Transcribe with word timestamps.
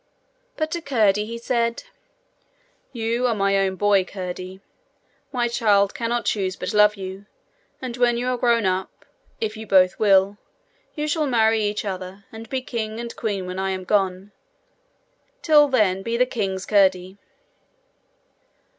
But 0.57 0.71
to 0.71 0.81
Curdie 0.81 1.25
he 1.27 1.37
said: 1.37 1.83
'You 2.91 3.27
are 3.27 3.35
my 3.35 3.55
own 3.59 3.75
boy, 3.75 4.03
Curdie. 4.03 4.59
My 5.31 5.47
child 5.47 5.93
cannot 5.93 6.25
choose 6.25 6.55
but 6.55 6.73
love 6.73 6.95
you, 6.95 7.27
and 7.83 7.95
when 7.97 8.17
you 8.17 8.27
are 8.29 8.37
grown 8.39 8.65
up 8.65 9.05
if 9.39 9.55
you 9.55 9.67
both 9.67 9.99
will 9.99 10.39
you 10.95 11.07
shall 11.07 11.27
marry 11.27 11.61
each 11.61 11.85
other, 11.85 12.25
and 12.31 12.49
be 12.49 12.63
king 12.63 12.99
and 12.99 13.15
queen 13.15 13.45
when 13.45 13.59
I 13.59 13.69
am 13.69 13.83
gone. 13.83 14.31
Till 15.43 15.67
then 15.67 16.01
be 16.01 16.17
the 16.17 16.25
king's 16.25 16.65
Curdie.' 16.65 17.19